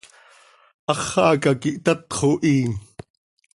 Háxaca 0.87 1.51
quih 1.61 1.79
tatxo 1.85 2.31
hi. 2.45 2.55